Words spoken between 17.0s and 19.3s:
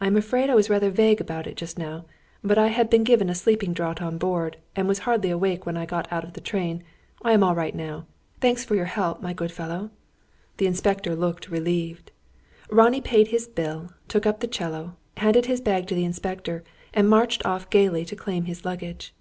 marched off gaily to claim his luggage.